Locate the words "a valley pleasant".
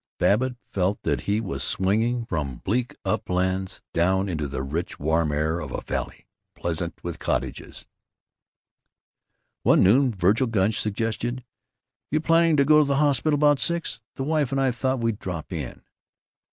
5.71-7.03